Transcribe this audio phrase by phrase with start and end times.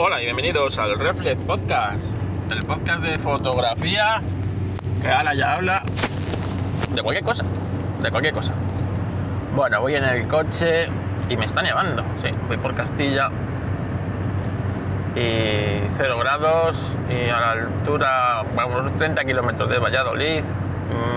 [0.00, 2.04] Hola y bienvenidos al Reflex Podcast,
[2.52, 4.22] el podcast de fotografía
[5.02, 5.82] que ahora ya habla
[6.94, 7.42] de cualquier cosa,
[8.00, 8.54] de cualquier cosa.
[9.56, 10.86] Bueno, voy en el coche
[11.28, 13.32] y me está nevando, sí, voy por Castilla
[15.16, 20.44] y 0 grados y a la altura, bueno, unos 30 kilómetros de Valladolid,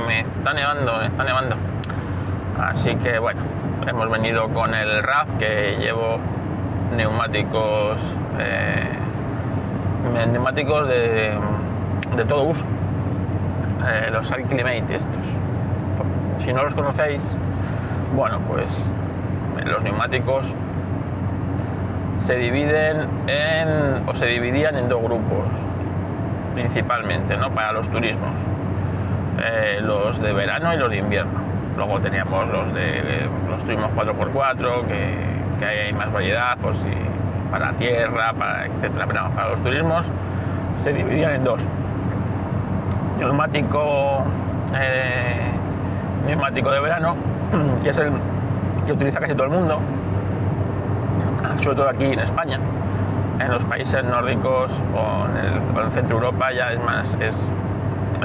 [0.07, 1.55] me está nevando, me está nevando.
[2.59, 3.41] Así que bueno,
[3.85, 6.19] hemos venido con el RAF que llevo
[6.95, 7.99] neumáticos
[8.39, 8.89] eh,
[10.31, 11.31] neumáticos de,
[12.15, 12.65] de, todo uso.
[13.85, 15.25] Eh, los Alclimate estos.
[16.39, 17.21] Si no los conocéis
[18.15, 18.83] bueno pues
[19.65, 20.55] los neumáticos
[22.17, 25.45] se dividen en o se dividían en dos grupos
[26.53, 27.51] principalmente ¿no?
[27.51, 28.31] para los turismos.
[29.43, 31.39] Eh, los de verano y los de invierno.
[31.77, 35.30] Luego teníamos los de los turismos 4x4 que
[35.61, 36.77] que hay más variedad, pues
[37.51, 40.07] para tierra, para etcétera, pero para los turismos
[40.79, 41.61] se dividían en dos.
[43.19, 44.23] Neumático,
[44.75, 45.51] eh,
[46.25, 47.15] neumático de verano,
[47.83, 48.11] que es el
[48.87, 49.79] que utiliza casi todo el mundo,
[51.57, 52.59] sobre todo aquí en España.
[53.39, 57.49] En los países nórdicos o en el, centro de Europa ya es más, es,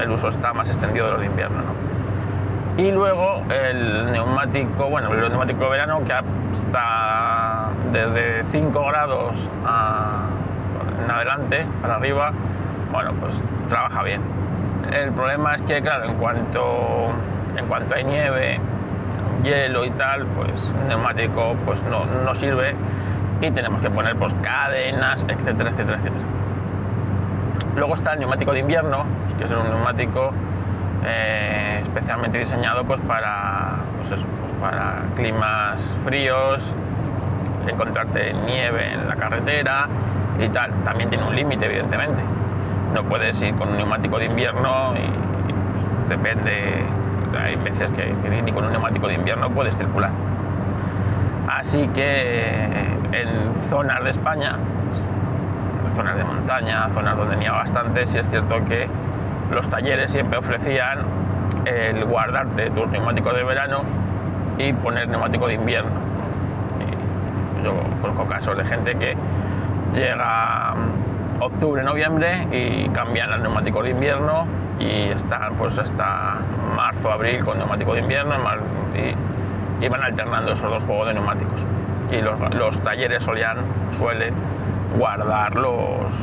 [0.01, 1.63] el uso está más extendido de los de invierno.
[2.77, 6.13] Y luego el neumático, bueno, el neumático verano que
[6.51, 9.35] está desde 5 grados
[11.03, 12.31] en adelante, para arriba,
[12.91, 14.21] bueno, pues trabaja bien.
[14.91, 17.07] El problema es que, claro, en cuanto,
[17.57, 18.59] en cuanto hay nieve,
[19.43, 22.75] hielo y tal, pues un neumático pues no, no sirve
[23.41, 26.25] y tenemos que poner pues cadenas, etcétera, etcétera, etcétera.
[27.75, 30.31] Luego está el neumático de invierno, pues, que es un neumático
[31.05, 36.73] eh, especialmente diseñado pues para, pues pues para climas fríos,
[37.67, 39.87] encontrarte nieve en la carretera
[40.39, 40.71] y tal.
[40.83, 42.21] También tiene un límite, evidentemente.
[42.93, 46.83] No puedes ir con un neumático de invierno y, pues, depende.
[47.43, 50.11] Hay veces que, ni con un neumático de invierno puedes circular.
[51.47, 52.55] Así que
[53.11, 54.57] en zonas de España,
[55.95, 58.87] zonas de montaña, zonas donde nieva bastante, sí es cierto que
[59.51, 60.99] los talleres siempre ofrecían
[61.65, 63.81] el guardarte tus neumáticos de verano
[64.57, 65.91] y poner neumáticos de invierno.
[67.63, 69.15] yo conozco casos de gente que
[69.93, 70.73] llega
[71.39, 74.45] octubre, noviembre y cambian los neumáticos de invierno
[74.79, 76.39] y están pues hasta
[76.75, 78.35] marzo, abril con neumáticos de invierno
[79.81, 81.65] y, van alternando esos dos juegos de neumáticos.
[82.11, 83.57] Y los, talleres solían,
[83.91, 84.33] suelen
[84.97, 86.13] guardar los,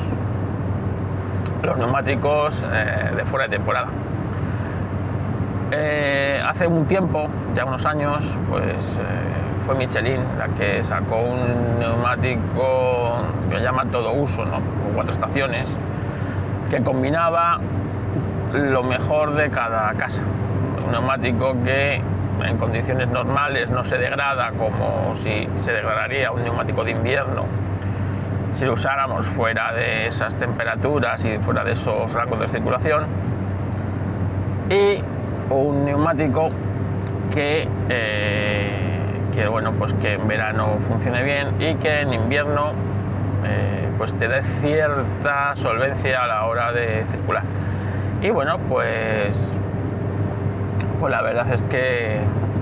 [1.64, 3.88] los neumáticos eh, de fuera de temporada.
[5.70, 11.78] Eh, hace un tiempo, ya unos años, pues eh, fue Michelin la que sacó un
[11.78, 13.16] neumático
[13.50, 14.60] que llama todo uso, ¿no?
[14.94, 15.68] cuatro estaciones,
[16.70, 17.58] que combinaba
[18.52, 20.22] lo mejor de cada casa.
[20.84, 22.00] Un neumático que
[22.44, 27.46] en condiciones normales no se degrada como si se degradaría un neumático de invierno
[28.54, 33.06] si lo usáramos fuera de esas temperaturas y fuera de esos rangos de circulación.
[34.70, 35.02] Y
[35.50, 36.50] un neumático
[37.32, 42.72] que, eh, bueno, pues que en verano funcione bien y que en invierno
[43.44, 47.42] eh, pues te dé cierta solvencia a la hora de circular.
[48.22, 49.48] Y bueno, pues,
[51.00, 52.20] pues la verdad es que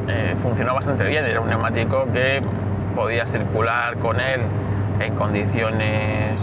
[0.09, 1.25] eh, funcionó bastante bien.
[1.27, 2.43] Era un neumático que
[2.95, 4.41] podías circular con él
[5.03, 6.41] en condiciones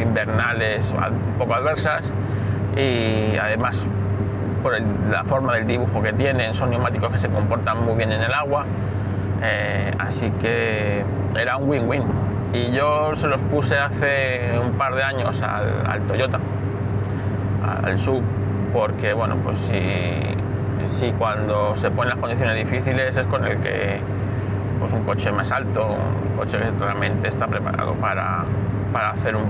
[0.00, 2.02] invernales un poco adversas
[2.76, 3.86] y además
[4.62, 4.80] por
[5.10, 8.32] la forma del dibujo que tienen son neumáticos que se comportan muy bien en el
[8.32, 8.66] agua
[9.42, 11.02] eh, así que
[11.38, 12.02] era un win-win.
[12.52, 16.40] Y yo se los puse hace un par de años al, Toyota
[17.84, 18.22] al sub
[18.72, 24.00] porque bueno pues si, si cuando se ponen las condiciones difíciles es con el que
[24.80, 28.44] pues un coche más alto, un coche que realmente está preparado para,
[28.92, 29.44] para hacer un,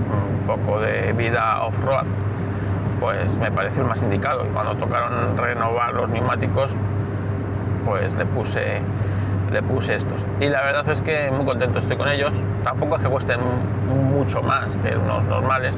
[0.45, 2.05] poco de vida off-road,
[2.99, 4.45] pues me pareció el más indicado.
[4.45, 6.75] Y cuando tocaron renovar los neumáticos,
[7.85, 8.81] pues le puse,
[9.51, 10.25] le puse estos.
[10.41, 12.33] Y la verdad es que muy contento estoy con ellos.
[12.63, 13.39] Tampoco es que cuesten
[13.87, 15.75] mucho más que unos normales.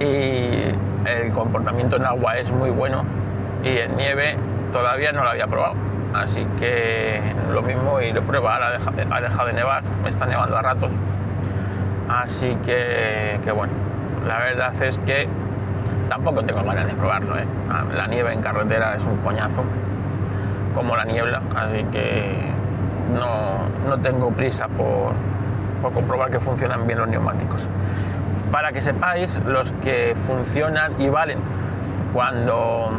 [0.00, 0.74] Y
[1.08, 3.04] el comportamiento en agua es muy bueno
[3.64, 4.36] y en nieve
[4.72, 7.20] todavía no lo había probado Así que
[7.52, 8.68] lo mismo y lo prueba, ahora
[9.10, 10.90] ha dejado de nevar, me está nevando a ratos.
[12.08, 13.72] Así que, bueno,
[14.26, 15.28] la verdad es que
[16.08, 17.38] tampoco tengo ganas de probarlo.
[17.38, 17.44] ¿eh?
[17.70, 19.62] Ah, la nieve en carretera es un coñazo,
[20.74, 22.50] como la niebla, así que
[23.14, 25.12] no, tengo prisa por,
[25.82, 27.68] por comprobar que funcionan bien los neumáticos.
[28.50, 31.38] Para que sepáis los que funcionan y valen
[32.14, 32.92] cuando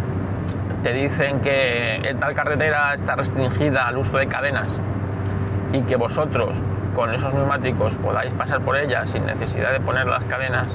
[0.83, 4.79] te dicen que tal carretera está restringida al uso de cadenas
[5.73, 6.61] y que vosotros
[6.93, 10.67] con esos neumáticos podáis pasar por ella sin necesidad de poner las cadenas,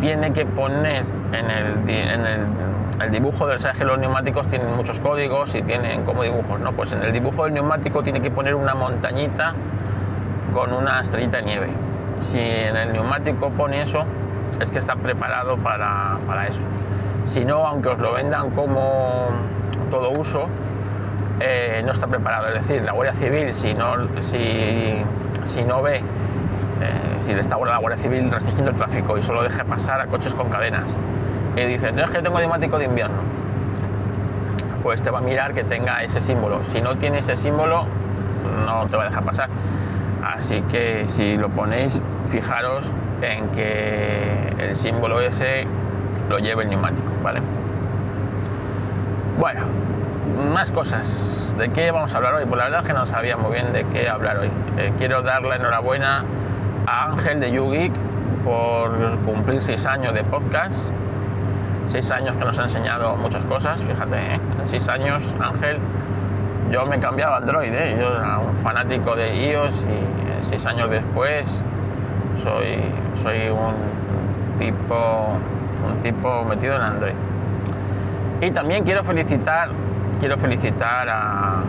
[0.00, 6.04] tiene que poner en el, dibujo del mensaje los neumáticos tienen muchos códigos y tienen
[6.04, 6.72] como dibujos, ¿no?
[6.72, 9.54] Pues en el dibujo del neumático tiene que poner una montañita
[10.52, 11.68] con una estrellita de nieve.
[12.20, 14.04] Si en el neumático pone eso,
[14.60, 16.18] es que está preparado para,
[16.48, 16.62] eso.
[17.28, 19.28] Si no, aunque os lo vendan como
[19.90, 20.46] todo uso,
[21.40, 22.48] eh, no está preparado.
[22.48, 26.02] Es decir, la Guardia Civil, si no, no ve eh,
[27.18, 30.34] si le está la Guardia Civil restringiendo el tráfico y solo deja pasar a coches
[30.34, 30.84] con cadenas
[31.54, 33.18] y dice, entonces que tengo neumático de invierno,
[34.82, 36.64] pues te va a mirar que tenga ese símbolo.
[36.64, 37.84] Si no tiene ese símbolo,
[38.64, 39.50] no te va a dejar pasar.
[40.22, 42.90] Así que si lo ponéis, fijaros
[43.20, 45.66] en que el símbolo ese
[46.28, 47.40] lo lleve el neumático, ¿vale?
[49.38, 49.62] Bueno,
[50.52, 51.54] más cosas.
[51.58, 52.44] ¿De qué vamos a hablar hoy?
[52.46, 54.50] Pues la verdad es que no sabía muy bien de qué hablar hoy.
[54.76, 56.24] Eh, quiero darle enhorabuena
[56.86, 57.92] Ángel de YouGeek
[58.44, 60.76] por cumplir seis años de podcast.
[61.90, 64.40] Seis años que nos ha enseñado muchas cosas, fíjate, ¿eh?
[64.60, 65.78] en seis años Ángel,
[66.70, 67.96] yo me cambiaba a Android, ¿eh?
[67.98, 71.48] yo era un fanático de iOS y seis años después
[72.42, 72.78] soy,
[73.14, 73.74] soy un
[74.58, 75.38] tipo
[75.86, 77.14] un tipo metido en Android.
[78.40, 79.70] Y también quiero felicitar,
[80.20, 81.62] quiero felicitar a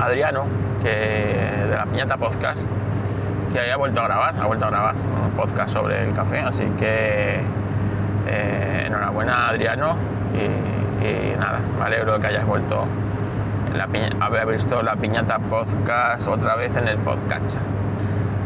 [0.00, 0.44] Adriano,
[0.82, 2.60] que de la Piñata Podcast,
[3.52, 6.64] que haya vuelto a grabar, ha vuelto a grabar un podcast sobre el café, así
[6.78, 7.40] que
[8.26, 9.96] eh, enhorabuena Adriano
[10.34, 12.84] y, nada, me alegro de que hayas vuelto
[13.78, 17.56] a haber visto la piñata podcast otra vez en el podcast.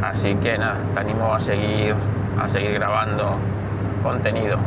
[0.03, 1.95] Así que nada, te animo a seguir,
[2.41, 3.37] a seguir grabando
[4.03, 4.59] contenido.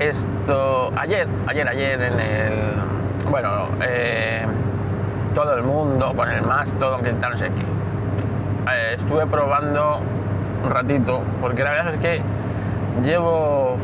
[0.00, 2.52] Esto, ayer, ayer, ayer en el,
[3.30, 4.44] bueno, eh,
[5.34, 8.94] todo el mundo, con el Mastodon, que tal, no sé qué.
[8.94, 10.00] Estuve probando
[10.64, 12.20] un ratito, porque la verdad es que
[13.02, 13.76] llevo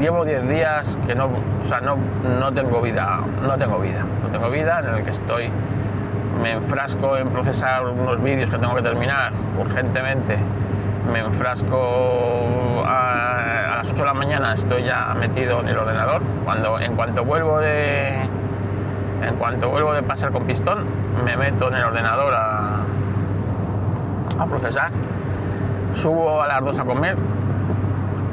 [0.00, 1.96] llevo 10 días que no, o sea, no,
[2.38, 5.50] no tengo vida, no tengo vida, no tengo vida en el que estoy,
[6.42, 10.36] me enfrasco en procesar unos vídeos que tengo que terminar urgentemente,
[11.12, 16.80] me enfrasco a, las 8 de la mañana, estoy ya metido en el ordenador, cuando
[16.80, 18.28] en cuanto vuelvo de
[19.22, 20.84] en cuanto vuelvo de pasar con pistón,
[21.24, 22.80] me meto en el ordenador a,
[24.38, 24.90] a procesar.
[25.94, 27.16] Subo a las 2 a comer.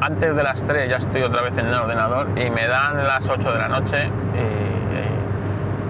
[0.02, 3.30] Antes de las 3 ya estoy otra vez en el ordenador y me dan las
[3.30, 4.10] 8 de la noche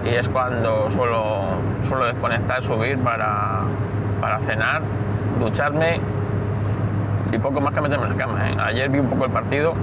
[0.04, 1.40] y, es cuando suelo,
[1.88, 3.62] suelo desconectar, subir para,
[4.20, 4.82] para cenar,
[5.40, 6.00] ducharme
[7.34, 8.48] y poco más que meterme en la cama.
[8.48, 8.56] ¿eh?
[8.58, 9.74] Ayer vi un poco el partido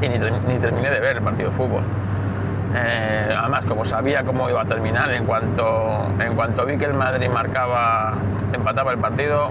[0.00, 0.18] y ni,
[0.58, 1.82] terminé de ver el partido de fútbol
[2.74, 6.94] eh, además, como sabía cómo iba a terminar, en cuanto, en cuanto vi que el
[6.94, 8.14] Madrid marcaba,
[8.50, 9.50] empataba el partido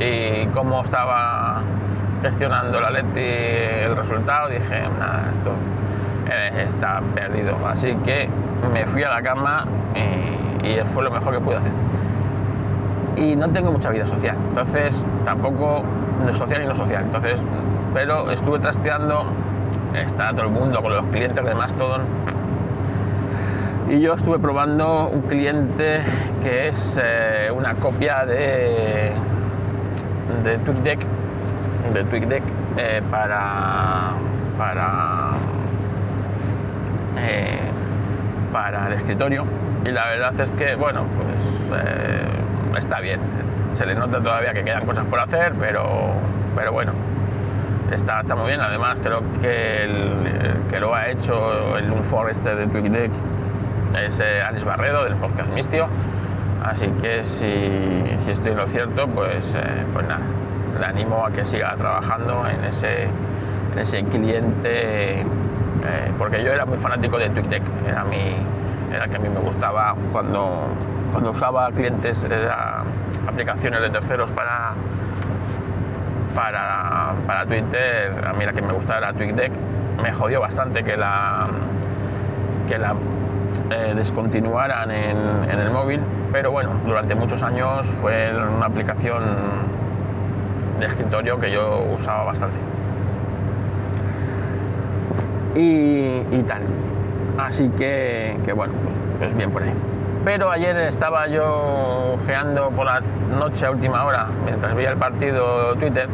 [0.00, 1.60] y cómo estaba
[2.22, 5.52] gestionando la Leti el resultado, dije, nada, esto
[6.30, 7.58] eh, está perdido.
[7.68, 8.28] Así que
[8.72, 11.72] me fui a la cama y, fue lo mejor que pude hacer.
[13.16, 15.82] Y no tengo mucha vida social, entonces tampoco
[16.32, 17.04] social y no social.
[17.04, 17.40] Entonces,
[17.94, 19.24] pero estuve trasteando,
[19.94, 22.02] está todo el mundo con los clientes de Mastodon
[23.88, 26.00] y yo estuve probando un cliente
[26.42, 29.12] que es eh, una copia de,
[30.42, 30.98] de TweetDeck,
[31.94, 32.42] de TweetDeck
[32.78, 34.10] eh, para,
[34.58, 35.30] para,
[37.18, 37.60] eh,
[38.52, 39.44] para el escritorio.
[39.84, 41.80] Y la verdad es que, bueno, pues
[42.76, 43.20] está bien.
[43.72, 46.12] Se le nota todavía que quedan cosas por hacer, pero,
[46.54, 46.92] pero bueno,
[47.92, 48.60] está, está muy bien.
[48.60, 50.12] Además, creo que el,
[50.68, 53.10] que lo ha hecho el Unfor este de TweetDeck
[54.04, 55.86] es eh, Alex Barredo del podcast Mistio.
[56.64, 59.60] Así que si, estoy en lo cierto, pues, eh,
[59.92, 60.22] pues nada,
[60.78, 63.06] le animo a que siga trabajando en ese,
[63.78, 65.24] ese cliente, eh,
[66.18, 68.34] porque yo era muy fanático de TweetDeck, era, mi,
[68.92, 70.66] era que a mí me gustaba cuando,
[71.16, 72.26] cuando usaba clientes,
[73.26, 74.74] aplicaciones de terceros para,
[76.34, 79.50] para, para Twitter, a mí la que me gustaba era TweetDeck,
[80.02, 81.46] me jodió bastante que la,
[82.68, 82.94] que la
[83.70, 89.22] eh, descontinuaran en, el móvil, pero bueno, durante muchos años fue una aplicación
[90.78, 92.58] de escritorio que yo usaba bastante.
[95.54, 96.60] Y, tal.
[97.38, 99.72] Así que, bueno, pues, pues, bien por ahí.
[100.26, 103.00] Pero ayer estaba yo geando por la
[103.38, 106.08] noche a última hora, mientras veía el partido Twitter,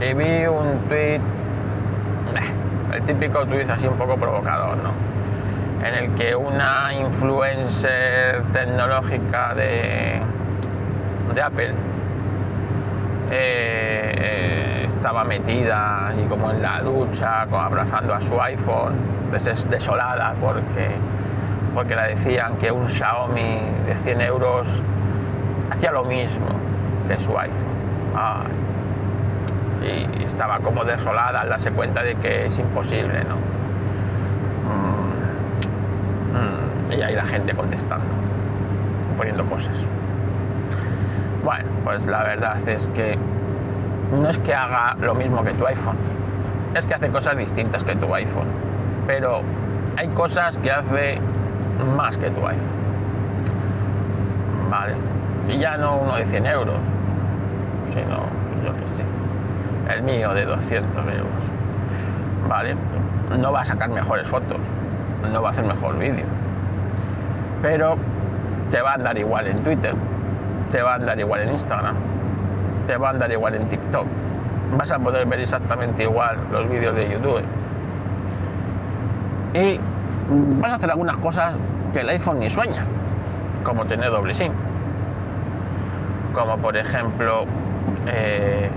[0.00, 1.20] y vi un tweet,
[2.94, 4.92] el típico tweet así un poco provocador, ¿no?
[5.84, 10.20] En el que una influencer tecnológica de,
[11.34, 11.74] de Apple
[13.32, 18.94] eh, estaba metida así como en la ducha, abrazando a su iPhone,
[19.68, 20.90] desolada porque
[21.74, 24.82] porque le decían que un Xiaomi de 100 euros
[25.70, 26.46] hacía lo mismo
[27.06, 27.70] que su iPhone.
[29.82, 33.36] y estaba como desolada al darse cuenta de que es imposible, ¿no?
[36.36, 38.04] Mm, mm, y ahí la gente contestando,
[39.16, 39.74] poniendo cosas.
[41.42, 43.16] Bueno, pues la verdad es que
[44.12, 45.96] no es que haga lo mismo que tu iPhone,
[46.74, 48.48] es que hace cosas distintas que tu iPhone,
[49.06, 49.40] pero
[49.96, 51.18] hay cosas que hace
[51.84, 52.80] más que tu iPhone.
[54.70, 54.94] Vale.
[55.48, 56.76] Y ya no uno de 100 euros,
[57.92, 58.18] sino,
[58.64, 59.04] yo que sé,
[59.92, 61.26] el mío de 200 euros.
[62.48, 62.76] Vale.
[63.38, 64.58] No va a sacar mejores fotos,
[65.32, 66.24] no va a hacer mejor vídeo.
[67.62, 67.96] Pero
[68.70, 69.94] te va a andar igual en Twitter,
[70.70, 71.96] te va a andar igual en Instagram,
[72.86, 74.06] te va a andar igual en TikTok.
[74.78, 77.42] Vas a poder ver exactamente igual los vídeos de YouTube.
[79.54, 79.80] Y
[80.60, 81.54] vas a hacer algunas cosas
[81.92, 82.84] que el iPhone ni sueña,
[83.62, 84.52] como tener doble SIM.
[86.34, 87.44] Como por ejemplo
[88.06, 88.70] eh,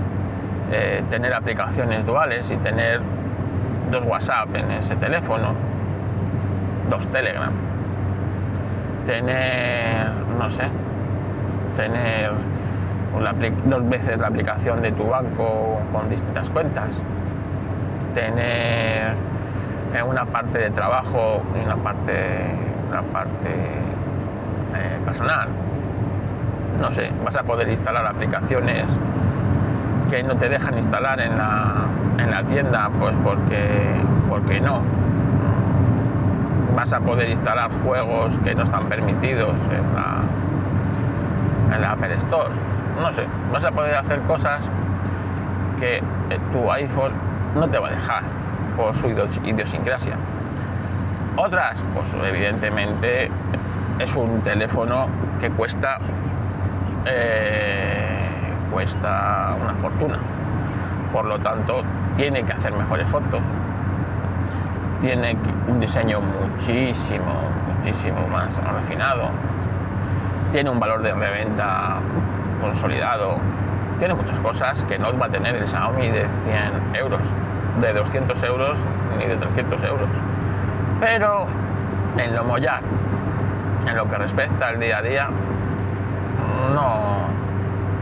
[0.72, 3.00] eh, tener aplicaciones duales y tener
[3.90, 5.54] dos WhatsApp en ese teléfono,
[6.90, 7.52] dos Telegram,
[9.06, 10.64] tener, no sé,
[11.76, 12.32] tener
[13.66, 17.02] dos veces la aplicación de tu banco con distintas cuentas,
[18.14, 19.14] tener
[20.02, 22.56] una parte de trabajo y una parte,
[22.94, 25.48] una parte eh, personal.
[26.80, 28.84] No sé, vas a poder instalar aplicaciones
[30.10, 31.86] que no te dejan instalar en la,
[32.18, 34.80] en la tienda, pues porque, porque no.
[36.76, 42.50] Vas a poder instalar juegos que no están permitidos en la, en la Apple Store.
[43.00, 44.68] No sé, vas a poder hacer cosas
[45.80, 46.00] que
[46.52, 47.12] tu iPhone
[47.56, 48.22] no te va a dejar
[48.76, 50.16] por su idiosincrasia.
[51.36, 53.28] Otras, pues evidentemente
[53.98, 55.08] es un teléfono
[55.40, 55.98] que cuesta,
[57.06, 58.18] eh,
[58.70, 60.18] cuesta una fortuna.
[61.12, 61.82] Por lo tanto,
[62.16, 63.40] tiene que hacer mejores fotos.
[65.00, 65.36] Tiene
[65.66, 67.34] un diseño muchísimo,
[67.76, 69.30] muchísimo más refinado.
[70.52, 71.96] Tiene un valor de reventa
[72.60, 73.38] consolidado.
[73.98, 77.22] Tiene muchas cosas que no va a tener el Xiaomi de 100 euros
[77.80, 78.78] de 200 euros
[79.18, 80.08] ni de 300 euros.
[81.04, 81.46] Pero
[82.16, 82.80] en lo mollar,
[83.86, 85.28] en lo que respecta al día a día,
[86.74, 87.28] no,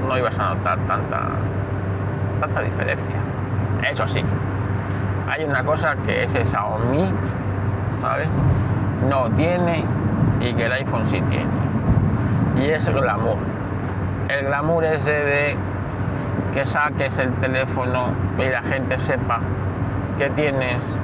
[0.06, 1.20] no ibas a notar tanta,
[2.38, 3.16] tanta diferencia.
[3.90, 4.22] Eso sí,
[5.28, 7.12] hay una cosa que ese Xiaomi,
[8.00, 8.28] ¿sabes?
[9.10, 9.84] No tiene
[10.38, 11.50] y que el iPhone sí tiene.
[12.54, 13.38] Y es glamour.
[14.28, 15.56] El glamour ese de
[16.54, 19.40] que saques el teléfono y la gente sepa
[20.16, 21.01] que tienes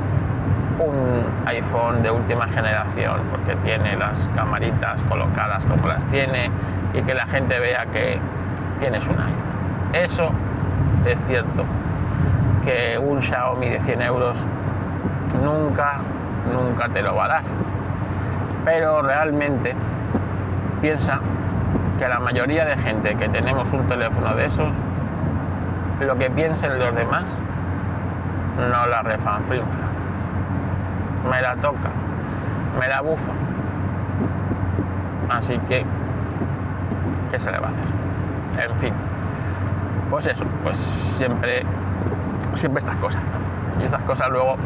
[0.79, 6.51] un iPhone de última generación, porque tiene las camaritas colocadas como las tiene
[6.95, 8.19] y que la gente vea que
[8.79, 9.93] tienes un iPhone.
[9.93, 10.31] Eso
[11.05, 11.65] es cierto,
[12.65, 14.45] que un Xiaomi de 100 euros
[15.43, 16.01] nunca,
[16.53, 17.43] nunca te lo va a dar.
[18.65, 19.75] Pero realmente
[20.81, 21.21] piensa
[21.99, 24.69] que la mayoría de gente que tenemos un teléfono de esos,
[26.01, 27.25] lo que piensen los demás
[28.59, 29.88] no la refanfrinfla.
[31.31, 31.91] Me la toca,
[32.79, 33.33] me la bufa.
[35.29, 35.85] Así que,
[37.31, 38.71] ¿qué se le va a hacer?
[38.71, 38.95] En fin,
[40.11, 40.79] pues eso, pues
[41.17, 41.63] siempre,
[42.55, 43.23] siempre estas cosas.
[43.81, 44.57] Y estas cosas luego,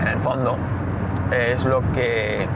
[0.00, 0.56] en el fondo,
[1.30, 2.48] es lo que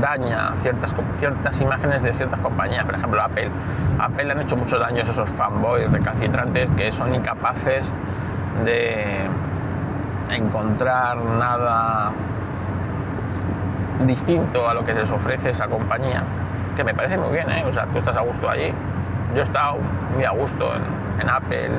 [0.00, 3.50] daña ciertas, ciertas imágenes de ciertas compañías, por ejemplo Apple.
[3.98, 7.92] Apple han hecho muchos daños esos fanboys recalcitrantes que son incapaces
[8.64, 9.26] de
[10.36, 12.12] encontrar nada
[14.06, 16.22] distinto a lo que les ofrece esa compañía,
[16.76, 17.64] que me parece muy bien, ¿eh?
[17.66, 18.72] o sea, tú estás a gusto allí.
[19.34, 19.78] Yo he estado
[20.14, 20.72] muy a gusto
[21.20, 21.70] en, Apple,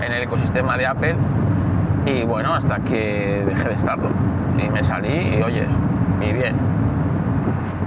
[0.00, 1.16] en el ecosistema de Apple,
[2.06, 4.08] y bueno, hasta que dejé de estarlo.
[4.58, 5.68] Y me salí y oyes,
[6.18, 6.56] muy bien.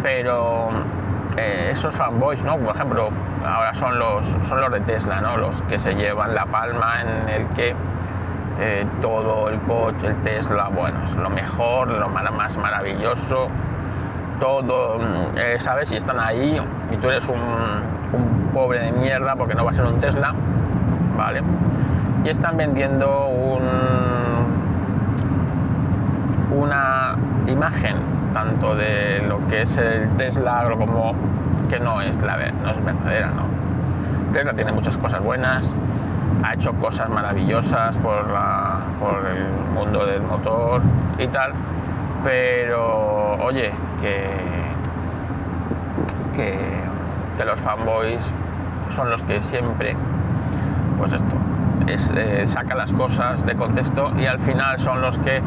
[0.02, 0.70] Pero
[1.38, 2.58] eh, esos fanboys, ¿no?
[2.58, 3.10] Por ejemplo,
[3.46, 5.38] ahora son los, son los de Tesla, ¿no?
[5.38, 7.76] Los que se llevan la palma en el que
[8.60, 13.48] eh, todo el coche, el Tesla, bueno, es lo mejor, lo más maravilloso,
[14.40, 15.92] todo, mm, eh, ¿sabes?
[15.92, 19.74] Y están ahí y tú eres un, un pobre de mierda porque no va a
[19.74, 20.34] ser un Tesla,
[21.18, 21.42] ¿vale?
[22.24, 23.64] Y están vendiendo un,
[26.52, 27.16] una
[27.48, 27.98] imagen
[28.34, 31.14] tanto de lo que es el Tesla como
[31.70, 34.32] que no es, la, no es verdadera, ¿no?
[34.32, 35.64] Tesla tiene muchas cosas buenas,
[36.44, 40.82] ha hecho cosas maravillosas por, la, por el mundo del motor
[41.18, 41.54] y tal,
[42.24, 43.72] pero oye,
[44.02, 44.28] que,
[46.36, 46.84] que,
[47.46, 48.24] los fanboys
[48.90, 49.96] son los que siempre,
[50.98, 51.36] pues esto,
[51.88, 55.42] es, eh, sacan las cosas de contexto y al final son los que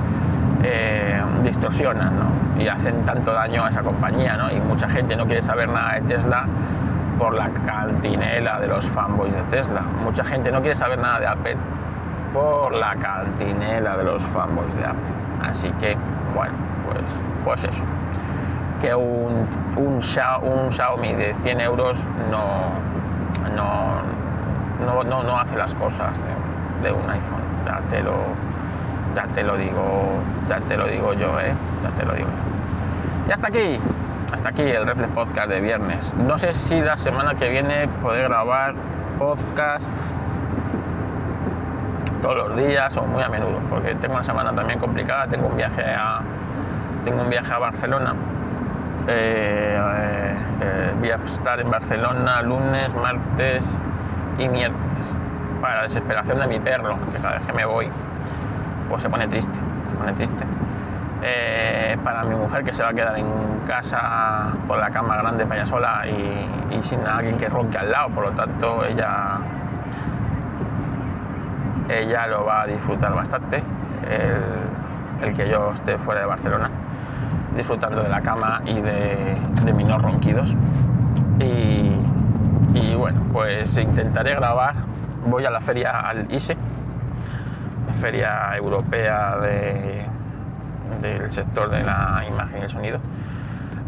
[0.62, 2.12] eh, distorsionan
[2.58, 6.02] y hacen tanto daño a esa compañía y mucha gente no quiere saber nada de
[6.02, 6.46] Tesla
[7.18, 9.82] por la cantinela de los fanboys de Tesla.
[10.02, 11.56] Mucha gente no quiere saber nada de Apple
[12.32, 15.48] por la cantinela de los fanboys de Apple.
[15.48, 15.96] Así que,
[16.34, 16.54] bueno,
[16.84, 17.04] pues,
[17.44, 17.82] pues eso.
[18.80, 21.98] Que un, un, Xiaomi de 100 euros
[22.30, 22.72] no,
[23.54, 26.12] no, no, no hace las cosas
[26.82, 27.42] de, un iPhone.
[27.64, 28.14] Ya te lo,
[29.14, 31.54] ya te lo digo, ya te lo digo yo, ¿eh?
[31.82, 32.28] Ya te lo digo.
[33.26, 33.80] Y hasta aquí
[34.32, 36.12] hasta aquí el Reflex Podcast de viernes.
[36.14, 38.74] No sé si la semana que viene poder grabar
[39.18, 39.84] podcast
[42.20, 45.56] todos los días o muy a menudo, porque tengo una semana también complicada, tengo un
[45.56, 46.20] viaje a,
[47.04, 48.14] tengo un viaje a Barcelona.
[49.08, 53.64] Eh, eh, voy a estar en Barcelona lunes, martes
[54.38, 55.06] y miércoles.
[55.60, 57.88] Para la desesperación de mi perro, que cada vez que me voy,
[58.88, 60.44] pues se pone triste, se pone triste.
[61.22, 63.26] Eh, para mi mujer que se va a quedar en
[63.66, 68.10] casa con la cama grande para ella sola y, sin alguien que ronque al lado,
[68.10, 69.38] por lo tanto ella,
[71.88, 73.62] ella lo va a disfrutar bastante,
[75.22, 76.70] el, que yo esté fuera de Barcelona,
[77.56, 80.54] disfrutando de la cama y de, de mis no ronquidos.
[81.40, 81.92] Y,
[82.74, 84.74] y bueno, pues intentaré grabar,
[85.26, 86.56] voy a la feria al ISE,
[88.00, 90.15] feria europea de
[91.00, 93.00] del sector de la imagen y el sonido.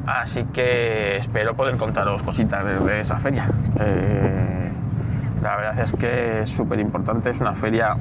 [0.06, 3.46] Así que espero poder contaros cositas de, esa feria.
[3.78, 4.70] Eh,
[5.42, 7.94] la verdad es que es súper importante, es una feria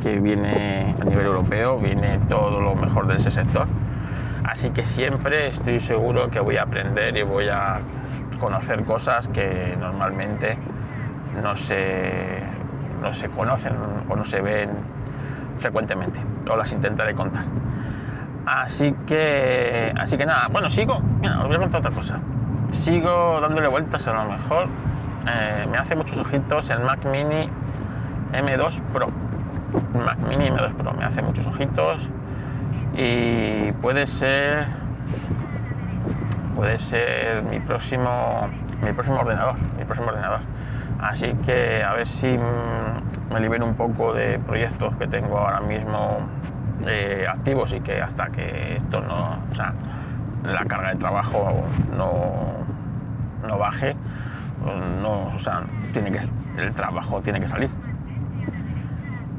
[0.00, 3.66] que viene a nivel europeo, viene todo lo mejor de ese sector.
[4.44, 7.80] Así que siempre estoy seguro que voy a aprender y voy a
[8.40, 10.56] conocer cosas que normalmente
[11.42, 12.40] no se,
[13.02, 13.74] no se conocen
[14.08, 14.70] o no se ven
[15.58, 16.20] frecuentemente.
[16.48, 17.44] O las intentaré contar.
[18.46, 22.20] Así que, así que nada, bueno, sigo, mira, os voy a contar otra cosa.
[22.70, 24.68] Sigo dándole vueltas a lo mejor.
[25.28, 27.50] Eh, me hace muchos ojitos el Mac Mini
[28.32, 29.08] M2 Pro.
[29.94, 32.08] Mac Mini M2 Pro me hace muchos ojitos
[32.94, 34.66] y puede ser
[36.54, 38.48] puede ser mi próximo
[38.80, 40.40] mi próximo ordenador, mi próximo ordenador.
[41.00, 42.38] Así que a ver si
[43.32, 46.20] me libero un poco de proyectos que tengo ahora mismo
[46.86, 49.72] eh, activos y que hasta que esto no, o sea,
[50.44, 51.64] la carga de trabajo
[51.96, 53.96] no, no baje,
[55.02, 55.62] no, o sea,
[55.92, 56.20] tiene que,
[56.58, 57.70] el trabajo tiene que salir.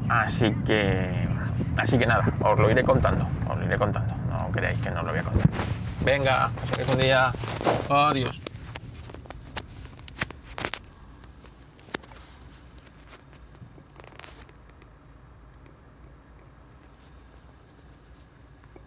[0.08, 1.28] Así que,
[1.76, 5.02] así que nada, os lo iré contando, os lo iré contando, no creáis que no
[5.02, 5.48] lo voy a contar.
[6.04, 6.48] Venga,
[7.90, 8.40] adiós.